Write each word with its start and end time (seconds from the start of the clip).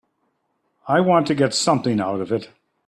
I 0.87 0.99
want 1.01 1.27
to 1.27 1.35
get 1.35 1.53
something 1.53 1.99
out 1.99 2.21
of 2.21 2.31
it. 2.31 2.49